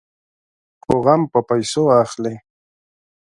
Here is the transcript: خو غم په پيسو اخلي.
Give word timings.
خو 0.83 0.93
غم 1.05 1.21
په 1.31 1.39
پيسو 1.49 1.83
اخلي. 2.03 2.35